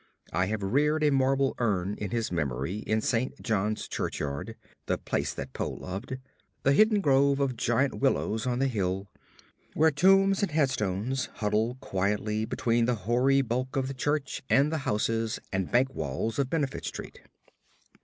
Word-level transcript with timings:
I 0.33 0.47
have 0.47 0.63
reared 0.63 1.03
a 1.03 1.11
marble 1.11 1.53
urn 1.59 1.95
to 1.97 2.07
his 2.07 2.31
memory 2.31 2.77
in 2.79 3.01
St. 3.01 3.39
John's 3.39 3.87
churchyard 3.87 4.55
the 4.87 4.97
place 4.97 5.31
that 5.35 5.53
Poe 5.53 5.69
loved 5.69 6.17
the 6.63 6.71
hidden 6.71 7.01
grove 7.01 7.39
of 7.39 7.55
giant 7.55 7.99
willows 7.99 8.47
on 8.47 8.57
the 8.57 8.67
hill, 8.67 9.11
where 9.75 9.91
tombs 9.91 10.41
and 10.41 10.51
headstones 10.53 11.29
huddle 11.35 11.75
quietly 11.81 12.45
between 12.45 12.85
the 12.85 12.95
hoary 13.05 13.43
bulk 13.43 13.75
of 13.75 13.87
the 13.87 13.93
church 13.93 14.41
and 14.49 14.71
the 14.71 14.79
houses 14.89 15.39
and 15.53 15.71
bank 15.71 15.93
walls 15.93 16.39
of 16.39 16.49
Benefit 16.49 16.83
Street. 16.83 17.21